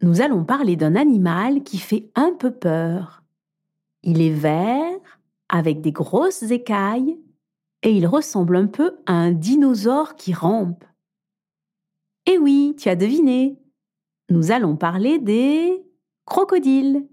nous 0.00 0.20
allons 0.20 0.44
parler 0.44 0.76
d'un 0.76 0.94
animal 0.94 1.62
qui 1.62 1.78
fait 1.78 2.10
un 2.14 2.32
peu 2.32 2.52
peur. 2.52 3.22
Il 4.02 4.22
est 4.22 4.30
vert, 4.30 5.20
avec 5.48 5.80
des 5.80 5.92
grosses 5.92 6.42
écailles, 6.42 7.18
et 7.82 7.92
il 7.92 8.06
ressemble 8.06 8.56
un 8.56 8.66
peu 8.66 8.96
à 9.06 9.12
un 9.12 9.32
dinosaure 9.32 10.14
qui 10.14 10.32
rampe. 10.32 10.84
Eh 12.26 12.38
oui, 12.38 12.76
tu 12.78 12.88
as 12.88 12.96
deviné. 12.96 13.58
Nous 14.30 14.52
allons 14.52 14.76
parler 14.76 15.18
des 15.18 15.82
crocodiles. 16.26 17.06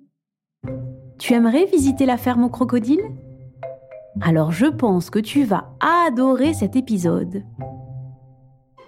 Tu 1.17 1.33
aimerais 1.33 1.65
visiter 1.65 2.05
la 2.05 2.17
ferme 2.17 2.43
aux 2.43 2.49
crocodiles? 2.49 3.09
Alors 4.21 4.51
je 4.51 4.65
pense 4.65 5.09
que 5.09 5.19
tu 5.19 5.43
vas 5.43 5.75
adorer 5.79 6.53
cet 6.53 6.75
épisode. 6.75 7.43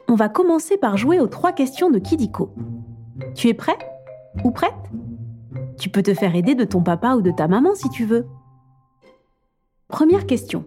On 0.08 0.16
va 0.16 0.30
commencer 0.30 0.77
par 0.77 0.98
jouer 0.98 1.20
aux 1.20 1.27
trois 1.27 1.52
questions 1.52 1.90
de 1.90 2.00
Kidiko. 2.00 2.54
Tu 3.38 3.50
es 3.50 3.54
prêt 3.54 3.77
Ou 4.44 4.50
prête? 4.50 4.73
Tu 5.77 5.90
peux 5.90 6.02
te 6.02 6.16
faire 6.16 6.36
aider 6.36 6.55
de 6.55 6.64
ton 6.64 6.82
papa 6.82 7.14
ou 7.14 7.22
de 7.22 7.30
ta 7.30 7.48
maman 7.48 7.76
si 7.76 7.88
tu 7.90 8.04
veux. 8.04 8.26
Première 9.88 10.26
question. 10.26 10.66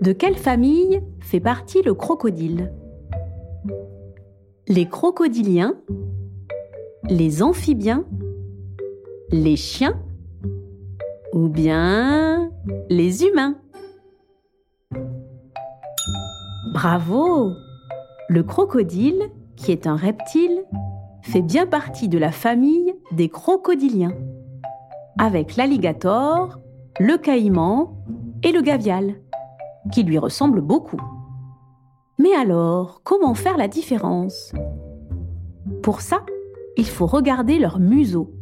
De 0.00 0.12
quelle 0.12 0.38
famille 0.38 1.02
fait 1.20 1.38
partie 1.38 1.82
le 1.82 1.92
crocodile? 1.92 2.72
Les 4.68 4.88
crocodiliens 4.88 5.74
Les 7.10 7.42
amphibiens 7.42 8.06
Les 9.30 9.56
chiens 9.56 10.02
Ou 11.34 11.50
bien 11.50 12.50
les 12.88 13.24
humains? 13.24 13.58
Bravo 16.72 17.52
Le 18.30 18.42
crocodile 18.42 19.30
qui 19.60 19.72
est 19.72 19.86
un 19.86 19.96
reptile, 19.96 20.64
fait 21.22 21.42
bien 21.42 21.66
partie 21.66 22.08
de 22.08 22.18
la 22.18 22.32
famille 22.32 22.94
des 23.12 23.28
crocodiliens, 23.28 24.14
avec 25.18 25.56
l'alligator, 25.56 26.58
le 26.98 27.18
caïman 27.18 27.94
et 28.42 28.52
le 28.52 28.62
gavial, 28.62 29.16
qui 29.92 30.02
lui 30.02 30.18
ressemblent 30.18 30.62
beaucoup. 30.62 31.00
Mais 32.18 32.34
alors, 32.34 33.02
comment 33.04 33.34
faire 33.34 33.58
la 33.58 33.68
différence? 33.68 34.52
Pour 35.82 36.00
ça, 36.00 36.24
il 36.76 36.86
faut 36.86 37.06
regarder 37.06 37.58
leur 37.58 37.78
museau, 37.78 38.32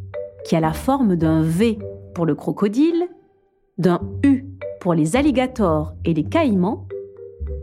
qui 0.45 0.55
a 0.55 0.61
la 0.61 0.73
forme 0.73 1.15
d'un 1.15 1.41
V 1.41 1.79
pour 2.13 2.25
le 2.25 2.35
crocodile, 2.35 3.09
d'un 3.77 3.99
U 4.23 4.45
pour 4.79 4.93
les 4.93 5.17
alligators 5.17 5.93
et 6.05 6.13
les 6.13 6.23
caïmans, 6.23 6.87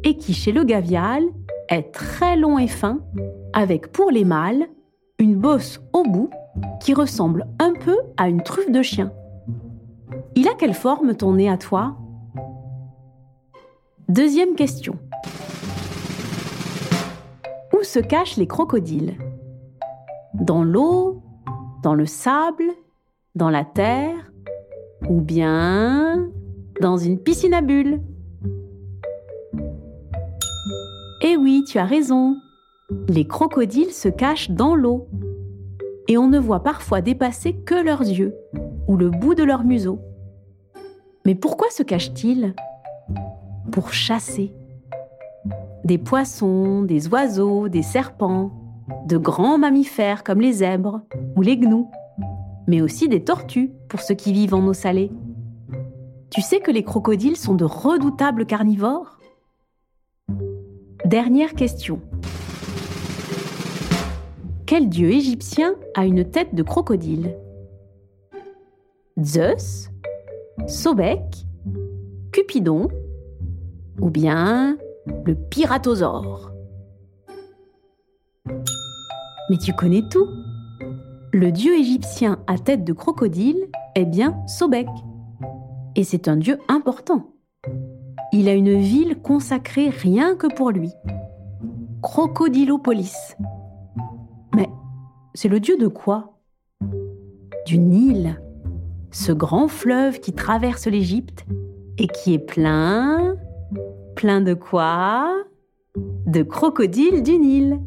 et 0.04 0.16
qui 0.16 0.34
chez 0.34 0.52
le 0.52 0.64
gavial 0.64 1.24
est 1.69 1.92
très 1.92 2.36
long 2.36 2.59
et 2.59 2.69
fin 2.69 3.00
avec 3.53 3.92
pour 3.92 4.11
les 4.11 4.25
mâles 4.25 4.67
une 5.19 5.36
bosse 5.36 5.81
au 5.92 6.03
bout 6.05 6.31
qui 6.81 6.95
ressemble 6.95 7.47
un 7.58 7.73
peu 7.73 7.97
à 8.17 8.28
une 8.28 8.42
truffe 8.42 8.70
de 8.70 8.83
chien. 8.83 9.12
Il 10.34 10.48
a 10.48 10.55
quelle 10.55 10.75
forme 10.75 11.14
ton 11.14 11.34
nez 11.34 11.48
à 11.48 11.56
toi? 11.56 11.97
Deuxième 14.08 14.55
question. 14.55 14.98
Où 17.73 17.83
se 17.83 17.98
cachent 17.98 18.36
les 18.36 18.46
crocodiles? 18.46 19.17
Dans 20.35 20.63
l'eau 20.63 21.23
Dans 21.83 21.95
le 21.95 22.07
sable 22.07 22.70
Dans 23.35 23.51
la 23.51 23.64
terre 23.64 24.30
Ou 25.08 25.20
bien 25.20 26.29
dans 26.80 26.98
une 26.98 27.19
piscine 27.19 27.55
à 27.55 27.63
bulles? 27.63 28.02
Eh 31.29 31.37
oui, 31.37 31.64
tu 31.67 31.79
as 31.79 31.85
raison 31.85 32.37
les 33.09 33.27
crocodiles 33.27 33.91
se 33.91 34.09
cachent 34.09 34.51
dans 34.51 34.77
l'eau 34.77 35.09
et 36.07 36.17
on 36.19 36.29
ne 36.29 36.39
voit 36.39 36.63
parfois 36.63 37.01
dépasser 37.01 37.53
que 37.53 37.75
leurs 37.75 38.03
yeux 38.03 38.37
ou 38.87 38.97
le 38.97 39.11
bout 39.11 39.35
de 39.35 39.42
leur 39.42 39.64
museau. 39.64 39.98
Mais 41.25 41.35
pourquoi 41.35 41.69
se 41.70 41.83
cachent-ils? 41.83 42.55
Pour 43.73 43.92
chasser. 43.92 44.55
Des 45.83 45.98
poissons, 45.98 46.83
des 46.83 47.09
oiseaux, 47.09 47.69
des 47.69 47.83
serpents, 47.83 48.53
de 49.08 49.17
grands 49.17 49.58
mammifères 49.58 50.23
comme 50.23 50.41
les 50.41 50.53
zèbres 50.53 51.01
ou 51.35 51.43
les 51.43 51.57
gnous, 51.57 51.91
mais 52.69 52.81
aussi 52.81 53.08
des 53.08 53.25
tortues 53.25 53.73
pour 53.89 54.01
ceux 54.01 54.14
qui 54.14 54.33
vivent 54.33 54.55
en 54.55 54.64
eau 54.64 54.75
salée. 54.75 55.11
Tu 56.31 56.41
sais 56.41 56.61
que 56.61 56.70
les 56.70 56.85
crocodiles 56.85 57.37
sont 57.37 57.57
de 57.57 57.64
redoutables 57.64 58.47
carnivores? 58.47 59.15
Dernière 61.06 61.55
question. 61.55 62.00
Quel 64.67 64.89
dieu 64.89 65.12
égyptien 65.12 65.77
a 65.94 66.05
une 66.05 66.28
tête 66.28 66.52
de 66.56 66.64
crocodile? 66.64 67.36
Zeus 69.22 69.89
Sobek 70.66 71.22
Cupidon 72.33 72.89
Ou 74.00 74.11
bien 74.11 74.78
le 75.24 75.36
piratosaure? 75.36 76.50
Mais 79.48 79.58
tu 79.64 79.72
connais 79.74 80.02
tout 80.11 80.27
Le 81.33 81.52
dieu 81.52 81.78
égyptien 81.78 82.40
à 82.48 82.58
tête 82.58 82.83
de 82.83 82.92
crocodile 82.92 83.68
est 83.95 84.06
bien 84.06 84.45
Sobek. 84.48 84.89
Et 85.95 86.02
c'est 86.02 86.27
un 86.27 86.36
dieu 86.36 86.58
important. 86.66 87.36
Il 88.39 88.51
a 88.51 88.52
une 88.52 88.79
ville 88.79 89.17
consacrée 89.23 89.89
rien 89.89 90.36
que 90.36 90.47
pour 90.47 90.70
lui. 90.70 90.91
Crocodilopolis. 92.02 93.35
C'est 95.33 95.48
le 95.48 95.58
dieu 95.58 95.79
de 95.79 95.86
quoi? 95.86 96.39
Du 97.67 97.79
Nil, 97.79 98.39
ce 99.11 99.33
grand 99.33 99.69
fleuve 99.69 100.20
qui 100.20 100.35
traverse 100.35 100.86
l'Égypte 100.86 101.46
et 101.96 102.08
qui 102.08 102.35
est 102.35 102.39
plein... 102.39 103.36
Plein 104.17 104.42
de 104.42 104.52
quoi? 104.52 105.35
De 106.27 106.42
crocodiles 106.42 107.23
du 107.23 107.39
Nil. 107.39 107.80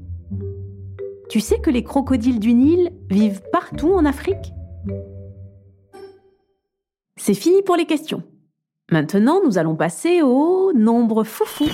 Tu 1.30 1.42
sais 1.42 1.59
que 1.59 1.70
les 1.70 1.84
crocodiles 1.84 2.40
du 2.40 2.56
Nil 2.56 2.92
vivent 3.12 3.44
partout 3.52 3.94
en 3.94 4.04
Afrique? 4.04 4.54
C'est 7.18 7.36
fini 7.36 7.62
pour 7.62 7.76
les 7.76 7.86
questions. 7.86 8.24
Maintenant, 8.92 9.40
nous 9.46 9.60
allons 9.60 9.76
passer 9.76 10.24
au 10.24 10.74
nombre 10.74 11.24
foufou. 11.24 11.66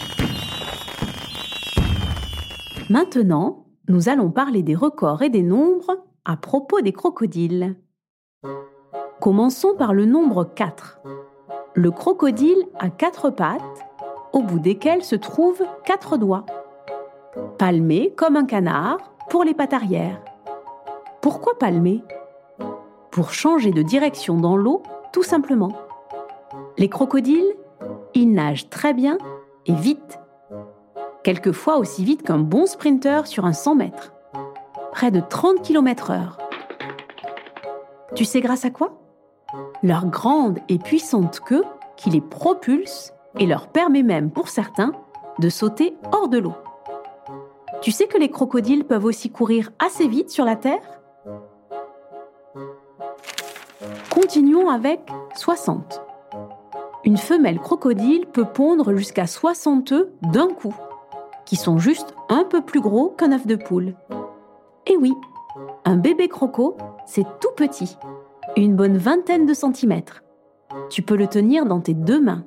Maintenant, 2.90 3.66
nous 3.88 4.10
allons 4.10 4.32
parler 4.32 4.64
des 4.64 4.76
records 4.76 5.22
et 5.22 5.30
des 5.30 5.42
nombres 5.42 6.04
à 6.26 6.36
propos 6.36 6.82
des 6.82 6.92
crocodiles. 6.92 7.78
Commençons 9.22 9.76
par 9.78 9.94
le 9.94 10.06
nombre 10.06 10.44
4. 10.44 11.00
Le 11.74 11.90
crocodile 11.90 12.68
a 12.80 12.90
quatre 12.90 13.30
pattes, 13.30 13.62
au 14.34 14.42
bout 14.42 14.60
desquelles 14.60 15.04
se 15.04 15.16
trouvent 15.16 15.64
quatre 15.86 16.18
doigts, 16.18 16.46
palmés 17.58 18.14
comme 18.18 18.36
un 18.36 18.46
canard 18.46 18.98
pour 19.30 19.46
les 19.46 19.54
pattes 19.54 19.74
arrière. 19.74 20.22
Pourquoi 21.22 21.58
palmés 21.58 22.04
Pour 23.10 23.32
changer 23.32 23.72
de 23.72 23.82
direction 23.82 24.38
dans 24.38 24.58
l'eau, 24.58 24.84
tout 25.14 25.24
simplement. 25.24 25.85
Les 26.78 26.90
crocodiles, 26.90 27.56
ils 28.14 28.32
nagent 28.32 28.70
très 28.70 28.94
bien 28.94 29.18
et 29.66 29.74
vite 29.74 30.20
quelquefois 31.24 31.78
aussi 31.78 32.04
vite 32.04 32.22
qu'un 32.22 32.38
bon 32.38 32.68
sprinter 32.68 33.26
sur 33.26 33.46
un 33.46 33.54
100 33.54 33.76
mètres. 33.76 34.14
Près 34.92 35.10
de 35.10 35.20
30 35.20 35.64
km/h. 35.64 36.38
Tu 38.14 38.26
sais 38.26 38.42
grâce 38.42 38.64
à 38.64 38.70
quoi? 38.70 39.00
Leur 39.82 40.06
grande 40.06 40.60
et 40.70 40.78
puissante 40.78 41.40
queue 41.40 41.64
qui 41.96 42.12
les 42.12 42.22
propulse 42.22 43.12
et 43.40 43.48
leur 43.48 43.70
permet 43.70 44.04
même, 44.04 44.30
pour 44.30 44.50
certains, 44.50 44.92
de 45.40 45.50
sauter 45.50 45.98
hors 46.12 46.28
de 46.28 46.38
l'eau. 46.38 46.54
Tu 47.82 47.92
sais 47.92 48.06
que 48.06 48.20
les 48.20 48.30
crocodiles 48.30 48.86
peuvent 48.86 49.06
aussi 49.06 49.32
courir 49.32 49.72
assez 49.80 50.08
vite 50.08 50.30
sur 50.30 50.46
la 50.46 50.56
Terre? 50.56 51.02
Continuons 54.12 54.70
avec 54.70 55.02
60. 55.36 56.05
Une 57.06 57.18
femelle 57.18 57.60
crocodile 57.60 58.26
peut 58.26 58.46
pondre 58.46 58.96
jusqu'à 58.96 59.28
60 59.28 59.92
œufs 59.92 60.08
d'un 60.24 60.48
coup 60.48 60.76
qui 61.46 61.56
sont 61.56 61.78
juste 61.78 62.16
un 62.30 62.44
peu 62.44 62.62
plus 62.62 62.82
gros 62.82 63.10
qu'un 63.10 63.32
œuf 63.32 63.46
de 63.46 63.56
poule. 63.56 63.94
Et 64.88 64.98
oui, 64.98 65.14
un 65.86 65.98
bébé 65.98 66.28
croco 66.28 66.76
c'est 67.06 67.26
tout 67.40 67.52
petit, 67.56 67.98
une 68.58 68.76
bonne 68.76 68.98
vingtaine 68.98 69.46
de 69.46 69.54
centimètres. 69.54 70.24
Tu 70.90 71.04
peux 71.04 71.16
le 71.16 71.28
tenir 71.28 71.66
dans 71.66 71.80
tes 71.80 71.94
deux 71.94 72.20
mains. 72.20 72.44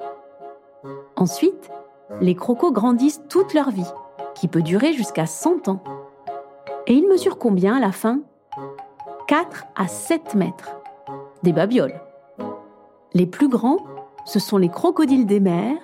Ensuite, 1.15 1.71
les 2.21 2.35
crocos 2.35 2.73
grandissent 2.73 3.23
toute 3.29 3.55
leur 3.55 3.71
vie, 3.71 3.91
qui 4.35 4.49
peut 4.49 4.63
durer 4.63 4.93
jusqu'à 4.93 5.27
100 5.27 5.69
ans. 5.69 5.83
Et 6.87 6.95
ils 6.95 7.07
mesurent 7.07 7.39
combien 7.39 7.77
à 7.77 7.81
la 7.81 7.93
fin? 7.93 8.21
4 9.29 9.67
à 9.77 9.87
7 9.87 10.35
mètres. 10.35 10.71
Des 11.45 11.53
babioles. 11.53 12.01
Les 13.15 13.27
plus 13.27 13.49
grands, 13.49 13.79
ce 14.29 14.39
sont 14.39 14.59
les 14.59 14.69
crocodiles 14.69 15.25
des 15.25 15.41
mers, 15.41 15.79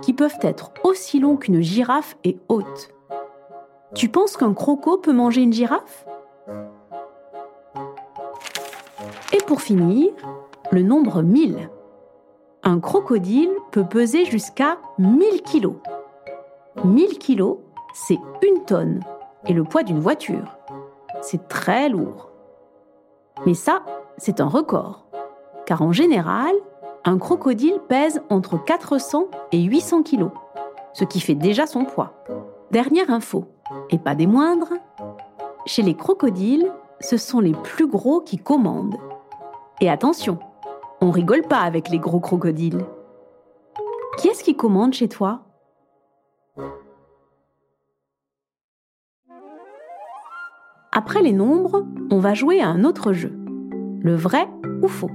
qui 0.00 0.12
peuvent 0.12 0.38
être 0.42 0.70
aussi 0.84 1.18
longs 1.18 1.36
qu'une 1.36 1.60
girafe 1.60 2.16
et 2.22 2.38
hautes. 2.48 2.94
Tu 3.94 4.08
penses 4.08 4.36
qu'un 4.36 4.54
croco 4.54 4.96
peut 4.98 5.12
manger 5.12 5.42
une 5.42 5.52
girafe? 5.52 6.06
Et 9.32 9.38
pour 9.44 9.60
finir, 9.60 10.12
le 10.70 10.82
nombre 10.82 11.22
1000. 11.22 11.68
Un 12.62 12.78
crocodile 12.78 13.50
peut 13.72 13.84
peser 13.84 14.24
jusqu'à 14.24 14.78
1000 14.98 15.42
kilos. 15.42 15.74
1000 16.84 17.18
kilos, 17.18 17.58
c'est 17.92 18.20
une 18.46 18.64
tonne 18.66 19.00
et 19.46 19.52
le 19.52 19.64
poids 19.64 19.82
d'une 19.82 19.98
voiture. 19.98 20.58
C'est 21.22 21.48
très 21.48 21.88
lourd. 21.88 22.30
Mais 23.46 23.54
ça, 23.54 23.82
c'est 24.16 24.40
un 24.40 24.48
record. 24.48 25.06
Car 25.66 25.82
en 25.82 25.90
général, 25.90 26.54
un 27.04 27.18
crocodile 27.18 27.80
pèse 27.88 28.20
entre 28.28 28.62
400 28.62 29.28
et 29.52 29.62
800 29.62 30.02
kilos, 30.02 30.32
ce 30.92 31.04
qui 31.04 31.20
fait 31.20 31.34
déjà 31.34 31.66
son 31.66 31.84
poids. 31.84 32.24
Dernière 32.70 33.10
info, 33.10 33.46
et 33.90 33.98
pas 33.98 34.14
des 34.14 34.26
moindres, 34.26 34.74
chez 35.66 35.82
les 35.82 35.94
crocodiles, 35.94 36.70
ce 37.00 37.16
sont 37.16 37.40
les 37.40 37.52
plus 37.52 37.86
gros 37.86 38.20
qui 38.20 38.38
commandent. 38.38 38.98
Et 39.80 39.88
attention, 39.88 40.38
on 41.00 41.10
rigole 41.10 41.42
pas 41.42 41.60
avec 41.60 41.88
les 41.88 41.98
gros 41.98 42.20
crocodiles. 42.20 42.84
Qui 44.18 44.28
est-ce 44.28 44.44
qui 44.44 44.54
commande 44.54 44.92
chez 44.92 45.08
toi? 45.08 45.42
Après 50.92 51.22
les 51.22 51.32
nombres, 51.32 51.86
on 52.10 52.18
va 52.18 52.34
jouer 52.34 52.60
à 52.60 52.68
un 52.68 52.84
autre 52.84 53.12
jeu. 53.12 53.32
Le 54.02 54.14
vrai 54.14 54.48
ou 54.82 54.88
faux. 54.88 55.10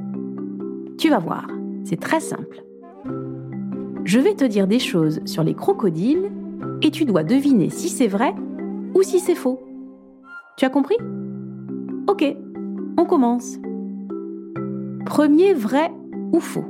Tu 0.97 1.09
vas 1.09 1.19
voir, 1.19 1.45
c'est 1.85 1.99
très 1.99 2.19
simple. 2.19 2.63
Je 4.03 4.19
vais 4.19 4.33
te 4.33 4.43
dire 4.43 4.67
des 4.67 4.79
choses 4.79 5.21
sur 5.25 5.43
les 5.43 5.53
crocodiles 5.53 6.31
et 6.81 6.91
tu 6.91 7.05
dois 7.05 7.23
deviner 7.23 7.69
si 7.69 7.89
c'est 7.89 8.07
vrai 8.07 8.33
ou 8.95 9.03
si 9.03 9.19
c'est 9.19 9.35
faux. 9.35 9.61
Tu 10.57 10.65
as 10.65 10.69
compris? 10.69 10.97
Ok, 12.07 12.25
on 12.97 13.05
commence. 13.05 13.57
Premier 15.05 15.53
vrai 15.53 15.91
ou 16.33 16.39
faux? 16.39 16.65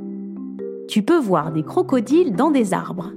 Tu 0.88 1.02
peux 1.02 1.18
voir 1.18 1.50
des 1.50 1.62
crocodiles 1.62 2.34
dans 2.36 2.50
des 2.50 2.74
arbres. 2.74 3.12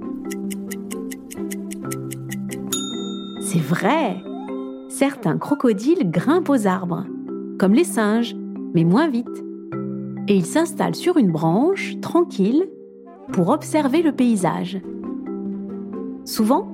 C'est 3.40 3.60
vrai 3.60 4.16
Certains 4.88 5.38
crocodiles 5.38 6.10
grimpent 6.10 6.50
aux 6.50 6.66
arbres, 6.66 7.06
comme 7.58 7.74
les 7.74 7.84
singes, 7.84 8.34
mais 8.74 8.84
moins 8.84 9.08
vite. 9.08 9.44
Et 10.30 10.36
ils 10.36 10.46
s'installent 10.46 10.94
sur 10.94 11.16
une 11.16 11.32
branche, 11.32 11.98
tranquille, 12.00 12.70
pour 13.32 13.48
observer 13.48 14.00
le 14.00 14.12
paysage. 14.12 14.80
Souvent, 16.24 16.68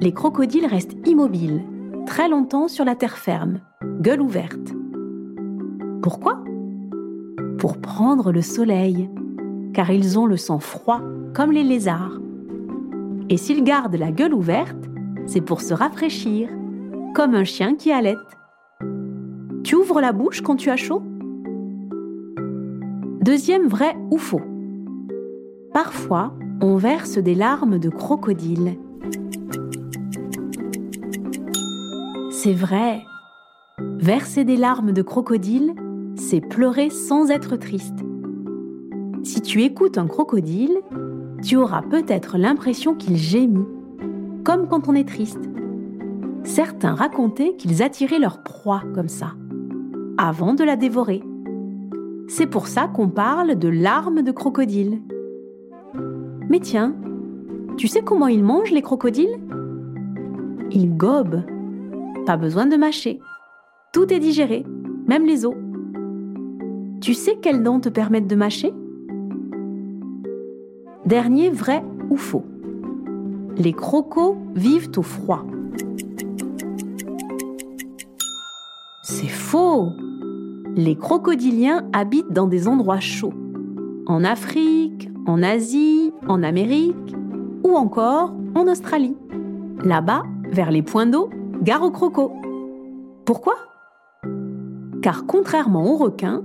les 0.00 0.12
crocodiles 0.12 0.64
restent 0.64 0.96
immobiles, 1.06 1.62
très 2.06 2.26
longtemps 2.30 2.68
sur 2.68 2.86
la 2.86 2.94
terre 2.94 3.18
ferme, 3.18 3.60
gueule 4.00 4.22
ouverte. 4.22 4.72
Pourquoi? 6.00 6.42
Pour 7.58 7.76
prendre 7.82 8.32
le 8.32 8.40
soleil, 8.40 9.10
car 9.74 9.90
ils 9.90 10.18
ont 10.18 10.24
le 10.24 10.38
sang 10.38 10.58
froid 10.58 11.02
comme 11.34 11.52
les 11.52 11.64
lézards. 11.64 12.18
Et 13.28 13.36
s'ils 13.36 13.62
gardent 13.62 13.96
la 13.96 14.10
gueule 14.10 14.32
ouverte, 14.32 14.88
c'est 15.26 15.42
pour 15.42 15.60
se 15.60 15.74
rafraîchir, 15.74 16.48
comme 17.14 17.34
un 17.34 17.44
chien 17.44 17.74
qui 17.74 17.92
allaite. 17.92 18.16
Tu 19.64 19.74
ouvres 19.74 20.00
la 20.00 20.12
bouche 20.12 20.40
quand 20.40 20.56
tu 20.56 20.70
as 20.70 20.76
chaud? 20.76 21.02
Deuxième 23.26 23.66
vrai 23.66 23.96
ou 24.12 24.18
faux. 24.18 24.40
Parfois, 25.74 26.32
on 26.62 26.76
verse 26.76 27.18
des 27.18 27.34
larmes 27.34 27.80
de 27.80 27.88
crocodile 27.88 28.78
C'est 32.30 32.52
vrai. 32.52 33.02
Verser 33.98 34.44
des 34.44 34.56
larmes 34.56 34.92
de 34.92 35.02
crocodile, 35.02 35.74
c'est 36.14 36.40
pleurer 36.40 36.88
sans 36.88 37.32
être 37.32 37.56
triste. 37.56 37.98
Si 39.24 39.40
tu 39.40 39.64
écoutes 39.64 39.98
un 39.98 40.06
crocodile, 40.06 40.78
tu 41.42 41.56
auras 41.56 41.82
peut-être 41.82 42.38
l'impression 42.38 42.94
qu'il 42.94 43.16
gémit, 43.16 43.66
comme 44.44 44.68
quand 44.68 44.86
on 44.86 44.94
est 44.94 45.08
triste. 45.08 45.50
Certains 46.44 46.94
racontaient 46.94 47.56
qu'ils 47.56 47.82
attiraient 47.82 48.20
leur 48.20 48.44
proie 48.44 48.84
comme 48.94 49.08
ça, 49.08 49.34
avant 50.16 50.54
de 50.54 50.62
la 50.62 50.76
dévorer. 50.76 51.24
C'est 52.28 52.46
pour 52.46 52.66
ça 52.66 52.88
qu'on 52.88 53.08
parle 53.08 53.56
de 53.56 53.68
larmes 53.68 54.22
de 54.22 54.32
crocodile. 54.32 55.00
Mais 56.48 56.60
tiens, 56.60 56.94
tu 57.76 57.86
sais 57.86 58.02
comment 58.02 58.26
ils 58.26 58.42
mangent 58.42 58.72
les 58.72 58.82
crocodiles? 58.82 59.38
Ils 60.72 60.96
gobent 60.96 61.44
pas 62.26 62.36
besoin 62.36 62.66
de 62.66 62.76
mâcher. 62.76 63.20
Tout 63.92 64.12
est 64.12 64.18
digéré, 64.18 64.66
même 65.06 65.24
les 65.24 65.46
os. 65.46 65.54
Tu 67.00 67.14
sais 67.14 67.36
quelles 67.40 67.62
dents 67.62 67.78
te 67.78 67.88
permettent 67.88 68.26
de 68.26 68.34
mâcher? 68.34 68.72
Dernier 71.04 71.50
vrai 71.50 71.84
ou 72.10 72.16
faux. 72.16 72.44
Les 73.56 73.72
crocos 73.72 74.36
vivent 74.56 74.90
au 74.96 75.02
froid. 75.02 75.46
C'est 79.02 79.28
faux 79.28 79.90
Les 80.78 80.94
crocodiliens 80.94 81.88
habitent 81.94 82.32
dans 82.32 82.46
des 82.46 82.68
endroits 82.68 83.00
chauds. 83.00 83.32
En 84.04 84.22
Afrique, 84.24 85.08
en 85.26 85.42
Asie, 85.42 86.12
en 86.28 86.42
Amérique 86.42 87.16
ou 87.64 87.74
encore 87.74 88.34
en 88.54 88.68
Australie. 88.68 89.16
Là-bas, 89.82 90.24
vers 90.52 90.70
les 90.70 90.82
points 90.82 91.06
d'eau, 91.06 91.30
gare 91.62 91.82
au 91.82 91.90
croco. 91.90 92.30
Pourquoi? 93.24 93.54
Car 95.00 95.24
contrairement 95.24 95.94
aux 95.94 95.96
requins, 95.96 96.42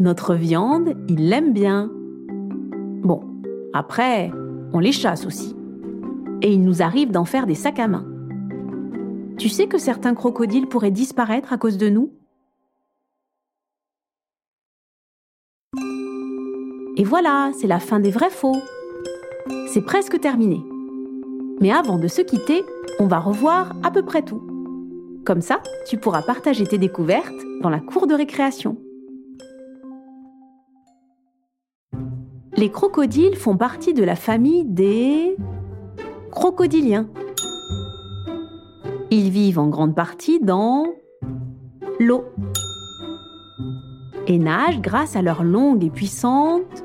notre 0.00 0.34
viande, 0.34 0.94
ils 1.06 1.28
l'aiment 1.28 1.52
bien. 1.52 1.90
Bon, 3.02 3.20
après, 3.74 4.32
on 4.72 4.78
les 4.78 4.92
chasse 4.92 5.26
aussi. 5.26 5.54
Et 6.40 6.54
il 6.54 6.64
nous 6.64 6.80
arrive 6.80 7.10
d'en 7.10 7.26
faire 7.26 7.46
des 7.46 7.54
sacs 7.54 7.80
à 7.80 7.86
main. 7.86 8.06
Tu 9.36 9.50
sais 9.50 9.66
que 9.66 9.76
certains 9.76 10.14
crocodiles 10.14 10.68
pourraient 10.68 10.90
disparaître 10.90 11.52
à 11.52 11.58
cause 11.58 11.76
de 11.76 11.90
nous? 11.90 12.12
Et 16.98 17.04
voilà, 17.04 17.52
c'est 17.56 17.68
la 17.68 17.78
fin 17.78 18.00
des 18.00 18.10
vrais 18.10 18.28
faux. 18.28 18.56
C'est 19.68 19.82
presque 19.82 20.18
terminé. 20.18 20.60
Mais 21.60 21.70
avant 21.70 21.96
de 21.96 22.08
se 22.08 22.22
quitter, 22.22 22.64
on 22.98 23.06
va 23.06 23.20
revoir 23.20 23.76
à 23.84 23.92
peu 23.92 24.02
près 24.02 24.22
tout. 24.22 24.42
Comme 25.24 25.40
ça, 25.40 25.62
tu 25.86 25.96
pourras 25.96 26.22
partager 26.22 26.66
tes 26.66 26.76
découvertes 26.76 27.40
dans 27.62 27.70
la 27.70 27.78
cour 27.78 28.08
de 28.08 28.14
récréation. 28.14 28.78
Les 32.56 32.72
crocodiles 32.72 33.36
font 33.36 33.56
partie 33.56 33.94
de 33.94 34.02
la 34.02 34.16
famille 34.16 34.64
des 34.64 35.36
crocodiliens. 36.32 37.08
Ils 39.12 39.30
vivent 39.30 39.60
en 39.60 39.68
grande 39.68 39.94
partie 39.94 40.40
dans 40.40 40.84
l'eau 42.00 42.24
et 44.26 44.38
nagent 44.38 44.80
grâce 44.80 45.14
à 45.14 45.22
leur 45.22 45.44
longue 45.44 45.84
et 45.84 45.90
puissante 45.90 46.84